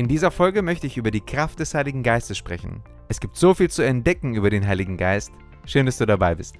[0.00, 2.82] In dieser Folge möchte ich über die Kraft des Heiligen Geistes sprechen.
[3.10, 5.30] Es gibt so viel zu entdecken über den Heiligen Geist.
[5.66, 6.54] Schön, dass du dabei bist.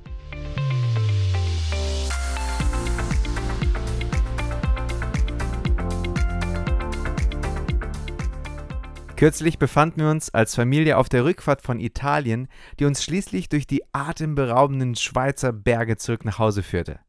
[9.17, 12.47] Kürzlich befanden wir uns als Familie auf der Rückfahrt von Italien,
[12.79, 17.01] die uns schließlich durch die atemberaubenden Schweizer Berge zurück nach Hause führte.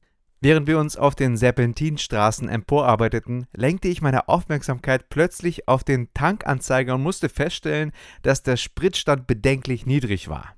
[0.43, 6.95] Während wir uns auf den Serpentinstraßen emporarbeiteten, lenkte ich meine Aufmerksamkeit plötzlich auf den Tankanzeiger
[6.95, 7.91] und musste feststellen,
[8.23, 10.55] dass der Spritstand bedenklich niedrig war.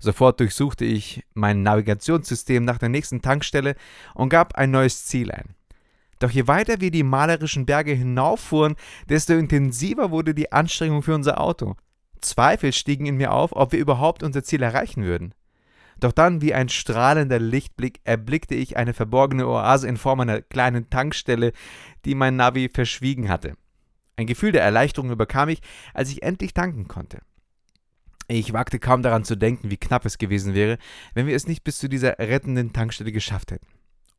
[0.00, 3.74] Sofort durchsuchte ich mein Navigationssystem nach der nächsten Tankstelle
[4.14, 5.54] und gab ein neues Ziel ein.
[6.18, 8.76] Doch je weiter wir die malerischen Berge hinauffuhren,
[9.08, 11.76] desto intensiver wurde die Anstrengung für unser Auto.
[12.20, 15.32] Zweifel stiegen in mir auf, ob wir überhaupt unser Ziel erreichen würden.
[16.00, 20.90] Doch dann, wie ein strahlender Lichtblick, erblickte ich eine verborgene Oase in Form einer kleinen
[20.90, 21.52] Tankstelle,
[22.04, 23.56] die mein Navi verschwiegen hatte.
[24.16, 25.60] Ein Gefühl der Erleichterung überkam ich,
[25.94, 27.20] als ich endlich tanken konnte.
[28.28, 30.78] Ich wagte kaum daran zu denken, wie knapp es gewesen wäre,
[31.14, 33.66] wenn wir es nicht bis zu dieser rettenden Tankstelle geschafft hätten.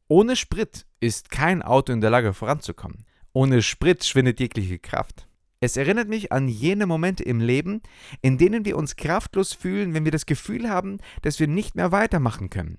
[0.08, 3.06] Ohne Sprit ist kein Auto in der Lage voranzukommen.
[3.34, 5.27] Ohne Sprit schwindet jegliche Kraft.
[5.60, 7.82] Es erinnert mich an jene Momente im Leben,
[8.22, 11.92] in denen wir uns kraftlos fühlen, wenn wir das Gefühl haben, dass wir nicht mehr
[11.92, 12.78] weitermachen können.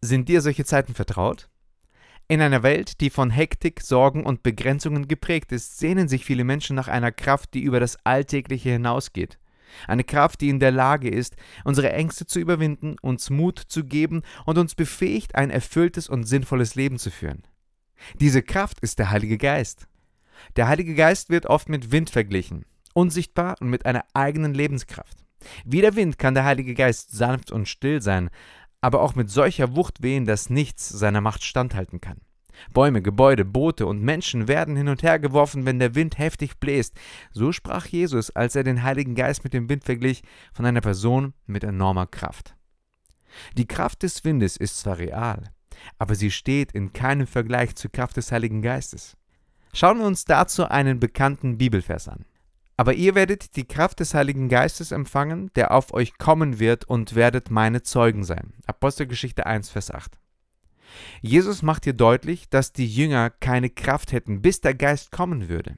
[0.00, 1.48] Sind dir solche Zeiten vertraut?
[2.26, 6.76] In einer Welt, die von Hektik, Sorgen und Begrenzungen geprägt ist, sehnen sich viele Menschen
[6.76, 9.38] nach einer Kraft, die über das Alltägliche hinausgeht.
[9.86, 14.22] Eine Kraft, die in der Lage ist, unsere Ängste zu überwinden, uns Mut zu geben
[14.46, 17.42] und uns befähigt, ein erfülltes und sinnvolles Leben zu führen.
[18.20, 19.86] Diese Kraft ist der Heilige Geist.
[20.56, 25.16] Der Heilige Geist wird oft mit Wind verglichen, unsichtbar und mit einer eigenen Lebenskraft.
[25.64, 28.30] Wie der Wind kann der Heilige Geist sanft und still sein,
[28.80, 32.20] aber auch mit solcher Wucht wehen, dass nichts seiner Macht standhalten kann.
[32.72, 36.94] Bäume, Gebäude, Boote und Menschen werden hin und her geworfen, wenn der Wind heftig bläst.
[37.32, 40.22] So sprach Jesus, als er den Heiligen Geist mit dem Wind verglich,
[40.52, 42.54] von einer Person mit enormer Kraft.
[43.56, 45.50] Die Kraft des Windes ist zwar real,
[45.98, 49.16] aber sie steht in keinem Vergleich zur Kraft des Heiligen Geistes.
[49.72, 52.24] Schauen wir uns dazu einen bekannten Bibelvers an.
[52.76, 57.14] Aber ihr werdet die Kraft des Heiligen Geistes empfangen, der auf euch kommen wird, und
[57.14, 58.54] werdet meine Zeugen sein.
[58.66, 60.18] Apostelgeschichte 1, Vers 8.
[61.20, 65.76] Jesus macht hier deutlich, dass die Jünger keine Kraft hätten, bis der Geist kommen würde.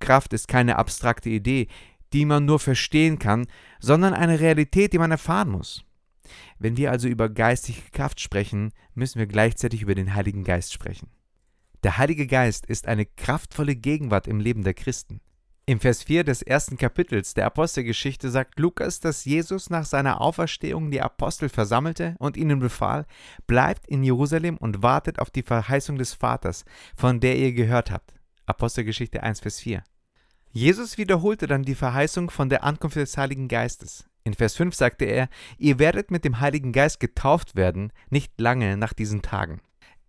[0.00, 1.68] Kraft ist keine abstrakte Idee,
[2.12, 3.46] die man nur verstehen kann,
[3.80, 5.84] sondern eine Realität, die man erfahren muss.
[6.58, 11.08] Wenn wir also über geistige Kraft sprechen, müssen wir gleichzeitig über den Heiligen Geist sprechen.
[11.82, 15.20] Der Heilige Geist ist eine kraftvolle Gegenwart im Leben der Christen.
[15.66, 20.92] Im Vers 4 des ersten Kapitels der Apostelgeschichte sagt Lukas, dass Jesus nach seiner Auferstehung
[20.92, 23.04] die Apostel versammelte und ihnen befahl,
[23.48, 26.64] bleibt in Jerusalem und wartet auf die Verheißung des Vaters,
[26.96, 28.14] von der ihr gehört habt.
[28.46, 29.82] Apostelgeschichte 1, Vers 4.
[30.52, 34.08] Jesus wiederholte dann die Verheißung von der Ankunft des Heiligen Geistes.
[34.22, 35.28] In Vers 5 sagte er,
[35.58, 39.60] ihr werdet mit dem Heiligen Geist getauft werden, nicht lange nach diesen Tagen.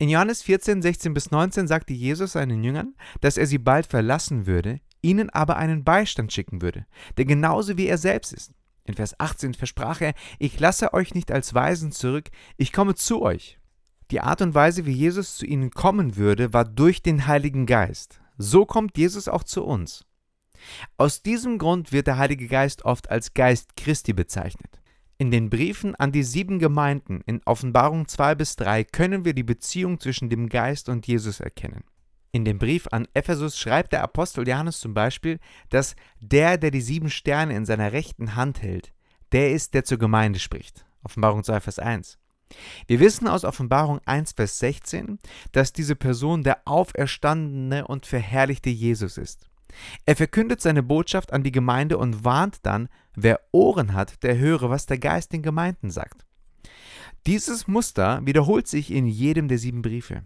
[0.03, 4.47] In Johannes 14, 16 bis 19 sagte Jesus seinen Jüngern, dass er sie bald verlassen
[4.47, 8.51] würde, ihnen aber einen Beistand schicken würde, der genauso wie er selbst ist.
[8.83, 13.21] In Vers 18 versprach er, ich lasse euch nicht als Weisen zurück, ich komme zu
[13.21, 13.59] euch.
[14.11, 18.19] Die Art und Weise, wie Jesus zu ihnen kommen würde, war durch den Heiligen Geist.
[18.37, 20.03] So kommt Jesus auch zu uns.
[20.97, 24.81] Aus diesem Grund wird der Heilige Geist oft als Geist Christi bezeichnet.
[25.18, 29.44] In den Briefen an die sieben Gemeinden in Offenbarung 2 bis 3 können wir die
[29.44, 31.84] Beziehung zwischen dem Geist und Jesus erkennen.
[32.31, 36.81] In dem Brief an Ephesus schreibt der Apostel Johannes zum Beispiel, dass der, der die
[36.81, 38.91] sieben Sterne in seiner rechten Hand hält,
[39.31, 40.84] der ist, der zur Gemeinde spricht.
[41.03, 42.18] Offenbarung 2, Vers 1.
[42.88, 45.19] Wir wissen aus Offenbarung 1, Vers 16,
[45.51, 49.47] dass diese Person der auferstandene und verherrlichte Jesus ist.
[50.06, 54.69] Er verkündet seine Botschaft an die Gemeinde und warnt dann, wer Ohren hat, der höre,
[54.69, 56.25] was der Geist den Gemeinden sagt.
[57.25, 60.24] Dieses Muster wiederholt sich in jedem der sieben Briefe.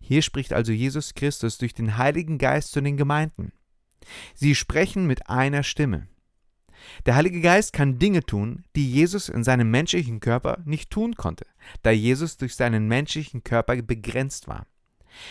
[0.00, 3.52] Hier spricht also Jesus Christus durch den Heiligen Geist zu den Gemeinden.
[4.34, 6.08] Sie sprechen mit einer Stimme.
[7.06, 11.46] Der Heilige Geist kann Dinge tun, die Jesus in seinem menschlichen Körper nicht tun konnte,
[11.82, 14.66] da Jesus durch seinen menschlichen Körper begrenzt war.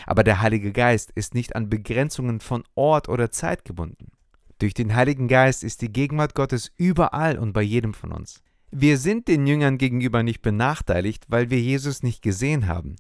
[0.06, 4.12] Aber der Heilige Geist ist nicht an Begrenzungen von Ort oder Zeit gebunden.
[4.60, 8.42] Durch den Heiligen Geist ist die Gegenwart Gottes überall und bei jedem von uns.
[8.72, 12.96] Wir sind den Jüngern gegenüber nicht benachteiligt, weil wir Jesus nicht gesehen haben.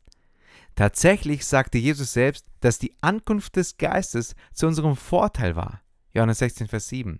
[0.75, 5.81] Tatsächlich sagte Jesus selbst, dass die Ankunft des Geistes zu unserem Vorteil war.
[6.11, 7.19] Johannes 16, Vers 7.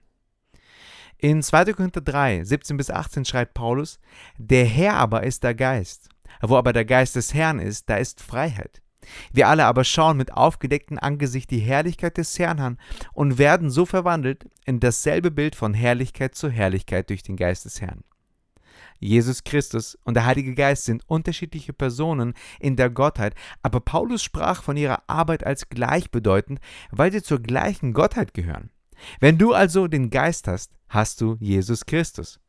[1.17, 1.73] In 2.
[1.73, 3.99] Korinther 3, 17 bis 18 schreibt Paulus,
[4.37, 6.09] Der Herr aber ist der Geist.
[6.41, 8.82] Wo aber der Geist des Herrn ist, da ist Freiheit.
[9.31, 12.77] Wir alle aber schauen mit aufgedecktem Angesicht die Herrlichkeit des Herrn an
[13.13, 17.81] und werden so verwandelt in dasselbe Bild von Herrlichkeit zu Herrlichkeit durch den Geist des
[17.81, 18.03] Herrn.
[18.99, 24.63] Jesus Christus und der Heilige Geist sind unterschiedliche Personen in der Gottheit, aber Paulus sprach
[24.63, 26.59] von ihrer Arbeit als gleichbedeutend,
[26.91, 28.71] weil sie zur gleichen Gottheit gehören.
[29.19, 32.39] Wenn du also den Geist hast, hast du Jesus Christus.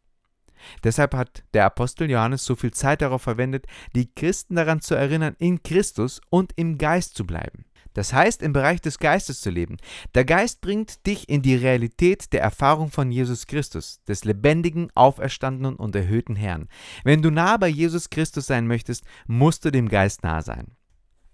[0.82, 5.36] Deshalb hat der Apostel Johannes so viel Zeit darauf verwendet, die Christen daran zu erinnern,
[5.38, 7.64] in Christus und im Geist zu bleiben.
[7.94, 9.76] Das heißt, im Bereich des Geistes zu leben.
[10.14, 15.76] Der Geist bringt dich in die Realität der Erfahrung von Jesus Christus, des lebendigen, auferstandenen
[15.76, 16.68] und erhöhten Herrn.
[17.04, 20.72] Wenn du nah bei Jesus Christus sein möchtest, musst du dem Geist nah sein.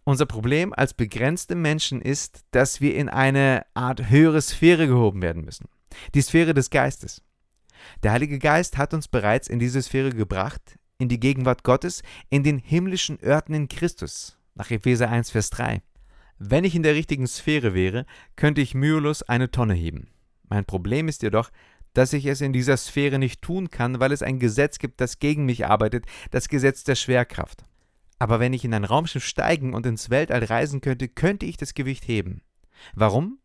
[0.05, 5.44] Unser Problem als begrenzte Menschen ist, dass wir in eine Art höhere Sphäre gehoben werden
[5.44, 5.67] müssen.
[6.15, 7.23] Die Sphäre des Geistes.
[8.03, 12.43] Der Heilige Geist hat uns bereits in diese Sphäre gebracht, in die Gegenwart Gottes, in
[12.43, 15.82] den himmlischen Örten in Christus, nach Epheser 1, Vers 3.
[16.38, 18.06] Wenn ich in der richtigen Sphäre wäre,
[18.37, 20.09] könnte ich mühelos eine Tonne heben.
[20.49, 21.50] Mein Problem ist jedoch,
[21.94, 25.19] dass ich es in dieser Sphäre nicht tun kann, weil es ein Gesetz gibt, das
[25.19, 27.65] gegen mich arbeitet, das Gesetz der Schwerkraft.
[28.19, 31.75] Aber wenn ich in ein Raumschiff steigen und ins Weltall reisen könnte, könnte ich das
[31.75, 32.43] Gewicht heben.
[32.94, 33.39] Warum?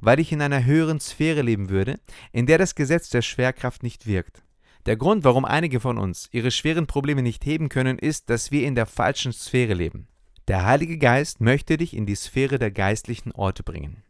[0.00, 1.98] Weil ich in einer höheren Sphäre leben würde,
[2.32, 4.42] in der das Gesetz der Schwerkraft nicht wirkt.
[4.86, 8.66] Der Grund, warum einige von uns ihre schweren Probleme nicht heben können, ist, dass wir
[8.66, 10.06] in der falschen Sphäre leben.
[10.46, 14.04] Der Heilige Geist möchte dich in die Sphäre der geistlichen Orte bringen.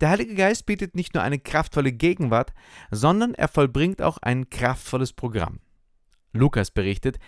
[0.00, 2.54] Der Heilige Geist bietet nicht nur eine kraftvolle Gegenwart,
[2.90, 5.60] sondern er vollbringt auch ein kraftvolles Programm.
[6.32, 7.18] Lukas berichtet,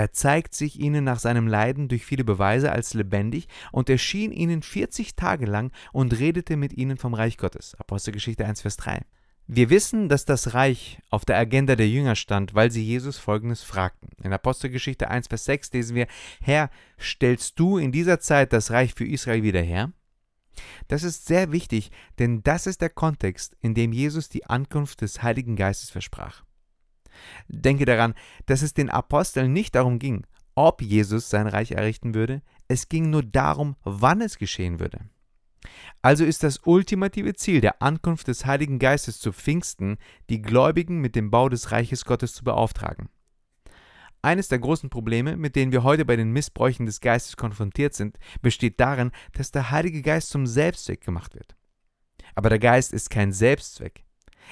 [0.00, 4.62] er zeigt sich ihnen nach seinem Leiden durch viele Beweise als lebendig und erschien ihnen
[4.62, 7.74] 40 Tage lang und redete mit ihnen vom Reich Gottes.
[7.74, 9.02] Apostelgeschichte 1, Vers 3.
[9.46, 13.62] Wir wissen, dass das Reich auf der Agenda der Jünger stand, weil sie Jesus Folgendes
[13.62, 14.08] fragten.
[14.24, 16.06] In Apostelgeschichte 1, Vers 6 lesen wir,
[16.40, 19.92] Herr, stellst du in dieser Zeit das Reich für Israel wieder her?
[20.88, 25.22] Das ist sehr wichtig, denn das ist der Kontext, in dem Jesus die Ankunft des
[25.22, 26.42] Heiligen Geistes versprach.
[27.48, 28.14] Denke daran,
[28.46, 33.10] dass es den Aposteln nicht darum ging, ob Jesus sein Reich errichten würde, es ging
[33.10, 35.00] nur darum, wann es geschehen würde.
[36.02, 41.14] Also ist das ultimative Ziel der Ankunft des Heiligen Geistes zu Pfingsten, die Gläubigen mit
[41.14, 43.08] dem Bau des Reiches Gottes zu beauftragen.
[44.22, 48.18] Eines der großen Probleme, mit denen wir heute bei den Missbräuchen des Geistes konfrontiert sind,
[48.42, 51.56] besteht darin, dass der Heilige Geist zum Selbstzweck gemacht wird.
[52.34, 54.04] Aber der Geist ist kein Selbstzweck.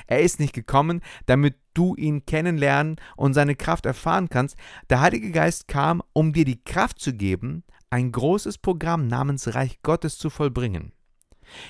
[0.06, 4.56] Er ist nicht gekommen, damit du ihn kennenlernen und seine Kraft erfahren kannst.
[4.90, 9.80] Der Heilige Geist kam, um dir die Kraft zu geben, ein großes Programm namens Reich
[9.82, 10.92] Gottes zu vollbringen.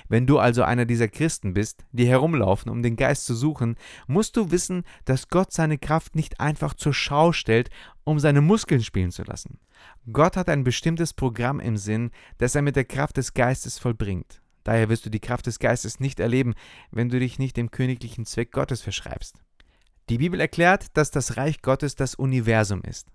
[0.08, 3.76] Wenn du also einer dieser Christen bist, die herumlaufen, um den Geist zu suchen,
[4.06, 7.70] musst du wissen, dass Gott seine Kraft nicht einfach zur Schau stellt,
[8.04, 9.60] um seine Muskeln spielen zu lassen.
[10.12, 14.42] Gott hat ein bestimmtes Programm im Sinn, das er mit der Kraft des Geistes vollbringt.
[14.69, 16.53] Daher wirst du die Kraft des Geistes nicht erleben,
[16.91, 19.43] wenn du dich nicht dem königlichen Zweck Gottes verschreibst.
[20.11, 23.09] Die Bibel erklärt, dass das Reich Gottes das Universum ist.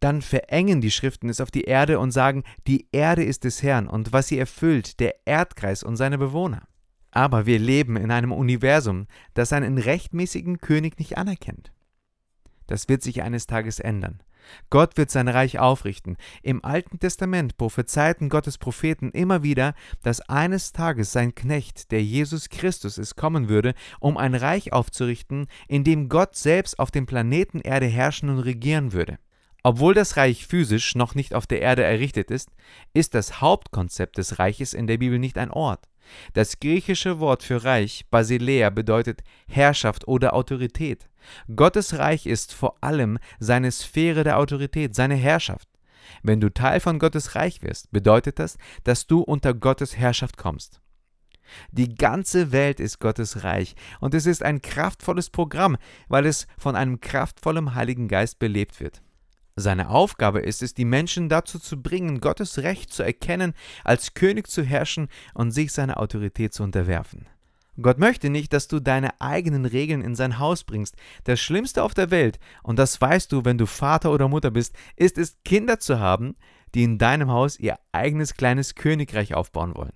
[0.00, 3.86] Dann verengen die Schriften es auf die Erde und sagen, die Erde ist des Herrn
[3.86, 6.66] und was sie erfüllt, der Erdkreis und seine Bewohner.
[7.12, 11.72] Aber wir leben in einem Universum, das einen rechtmäßigen König nicht anerkennt.
[12.66, 14.24] Das wird sich eines Tages ändern.
[14.70, 16.16] Gott wird sein Reich aufrichten.
[16.42, 22.48] Im Alten Testament prophezeiten Gottes Propheten immer wieder, dass eines Tages sein Knecht, der Jesus
[22.48, 27.60] Christus ist, kommen würde, um ein Reich aufzurichten, in dem Gott selbst auf dem Planeten
[27.60, 29.18] Erde herrschen und regieren würde.
[29.62, 32.50] Obwohl das Reich physisch noch nicht auf der Erde errichtet ist,
[32.92, 35.88] ist das Hauptkonzept des Reiches in der Bibel nicht ein Ort.
[36.32, 41.08] Das griechische Wort für Reich, Basilea, bedeutet Herrschaft oder Autorität.
[41.54, 45.68] Gottes Reich ist vor allem seine Sphäre der Autorität, seine Herrschaft.
[46.22, 50.80] Wenn du Teil von Gottes Reich wirst, bedeutet das, dass du unter Gottes Herrschaft kommst.
[51.70, 55.76] Die ganze Welt ist Gottes Reich und es ist ein kraftvolles Programm,
[56.08, 59.02] weil es von einem kraftvollen Heiligen Geist belebt wird.
[59.56, 64.48] Seine Aufgabe ist es, die Menschen dazu zu bringen, Gottes Recht zu erkennen, als König
[64.48, 67.28] zu herrschen und sich seiner Autorität zu unterwerfen.
[67.80, 70.96] Gott möchte nicht, dass du deine eigenen Regeln in sein Haus bringst.
[71.24, 74.76] Das Schlimmste auf der Welt, und das weißt du, wenn du Vater oder Mutter bist,
[74.96, 76.36] ist es, Kinder zu haben,
[76.74, 79.92] die in deinem Haus ihr eigenes kleines Königreich aufbauen wollen.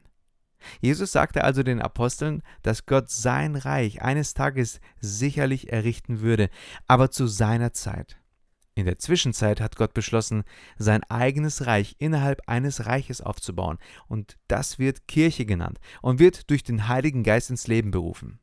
[0.81, 6.51] Jesus sagte also den Aposteln, dass Gott sein Reich eines Tages sicherlich errichten würde,
[6.87, 8.19] aber zu seiner Zeit.
[8.79, 10.45] In der Zwischenzeit hat Gott beschlossen,
[10.77, 16.63] sein eigenes Reich innerhalb eines Reiches aufzubauen, und das wird Kirche genannt und wird durch
[16.63, 18.39] den Heiligen Geist ins Leben berufen.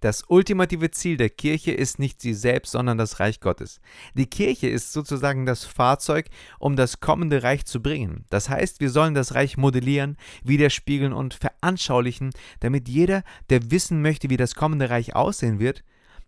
[0.00, 3.78] Das ultimative Ziel der Kirche ist nicht sie selbst, sondern das Reich Gottes.
[4.14, 8.24] Die Kirche ist sozusagen das Fahrzeug, um das kommende Reich zu bringen.
[8.30, 14.30] Das heißt, wir sollen das Reich modellieren, widerspiegeln und veranschaulichen, damit jeder, der wissen möchte,
[14.30, 15.84] wie das kommende Reich aussehen wird,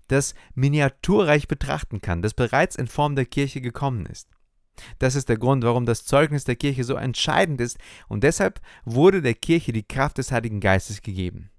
[0.08, 4.28] das Miniaturreich betrachten kann, das bereits in Form der Kirche gekommen ist.
[4.98, 9.22] Das ist der Grund, warum das Zeugnis der Kirche so entscheidend ist und deshalb wurde
[9.22, 11.50] der Kirche die Kraft des Heiligen Geistes gegeben.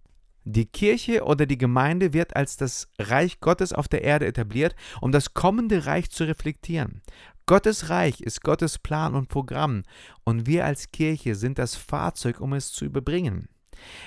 [0.49, 5.11] Die Kirche oder die Gemeinde wird als das Reich Gottes auf der Erde etabliert, um
[5.11, 7.01] das kommende Reich zu reflektieren.
[7.47, 9.83] Gottes Reich ist Gottes Plan und Programm
[10.23, 13.49] und wir als Kirche sind das Fahrzeug, um es zu überbringen.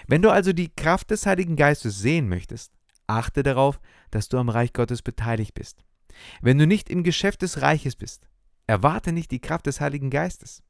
[0.06, 2.73] Wenn du also die Kraft des Heiligen Geistes sehen möchtest,
[3.11, 5.85] achte darauf, dass du am Reich Gottes beteiligt bist.
[6.40, 8.29] Wenn du nicht im Geschäft des Reiches bist,
[8.67, 10.62] erwarte nicht die Kraft des Heiligen Geistes.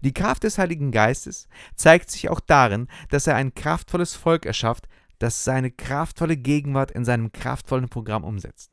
[0.00, 4.88] Die Kraft des Heiligen Geistes zeigt sich auch darin, dass er ein kraftvolles Volk erschafft,
[5.18, 8.72] das seine kraftvolle Gegenwart in seinem kraftvollen Programm umsetzt.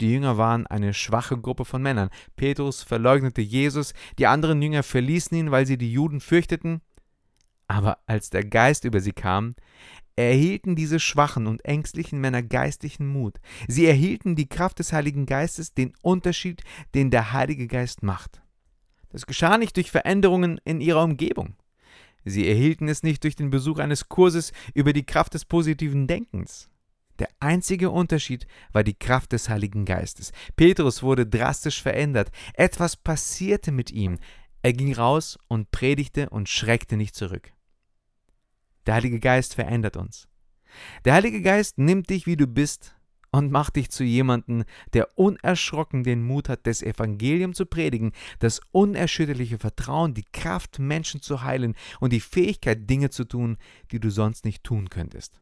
[0.00, 2.10] Die Jünger waren eine schwache Gruppe von Männern.
[2.36, 6.82] Petrus verleugnete Jesus, die anderen Jünger verließen ihn, weil sie die Juden fürchteten.
[7.66, 9.54] Aber als der Geist über sie kam,
[10.16, 13.40] erhielten diese schwachen und ängstlichen Männer geistlichen Mut.
[13.68, 16.62] Sie erhielten die Kraft des Heiligen Geistes, den Unterschied,
[16.94, 18.42] den der Heilige Geist macht.
[19.10, 21.56] Das geschah nicht durch Veränderungen in ihrer Umgebung.
[22.24, 26.68] Sie erhielten es nicht durch den Besuch eines Kurses über die Kraft des positiven Denkens.
[27.18, 30.32] Der einzige Unterschied war die Kraft des Heiligen Geistes.
[30.56, 32.30] Petrus wurde drastisch verändert.
[32.54, 34.18] Etwas passierte mit ihm.
[34.62, 37.52] Er ging raus und predigte und schreckte nicht zurück.
[38.86, 40.28] Der Heilige Geist verändert uns.
[41.04, 42.96] Der Heilige Geist nimmt dich, wie du bist,
[43.34, 48.60] und mach dich zu jemandem, der unerschrocken den Mut hat, das Evangelium zu predigen, das
[48.72, 53.56] unerschütterliche Vertrauen, die Kraft, Menschen zu heilen und die Fähigkeit, Dinge zu tun,
[53.90, 55.40] die du sonst nicht tun könntest.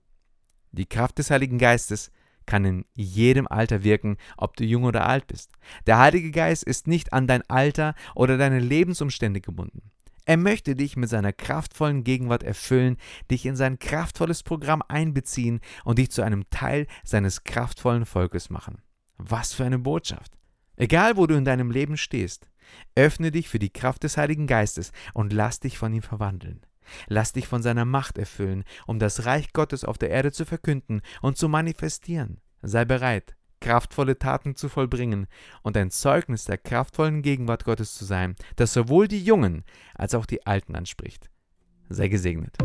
[0.70, 2.12] Die Kraft des Heiligen Geistes
[2.46, 5.50] kann in jedem Alter wirken, ob du jung oder alt bist.
[5.86, 9.90] Der Heilige Geist ist nicht an dein Alter oder deine Lebensumstände gebunden.
[10.30, 12.98] Er möchte dich mit seiner kraftvollen Gegenwart erfüllen,
[13.32, 18.80] dich in sein kraftvolles Programm einbeziehen und dich zu einem Teil seines kraftvollen Volkes machen.
[19.16, 20.38] Was für eine Botschaft!
[20.76, 22.48] Egal wo du in deinem Leben stehst,
[22.94, 26.64] öffne dich für die Kraft des Heiligen Geistes und lass dich von ihm verwandeln.
[27.08, 31.02] Lass dich von seiner Macht erfüllen, um das Reich Gottes auf der Erde zu verkünden
[31.22, 32.40] und zu manifestieren.
[32.62, 35.26] Sei bereit, kraftvolle Taten zu vollbringen
[35.62, 39.64] und ein Zeugnis der kraftvollen Gegenwart Gottes zu sein, das sowohl die Jungen
[39.94, 41.30] als auch die Alten anspricht.
[41.88, 42.56] Sei gesegnet.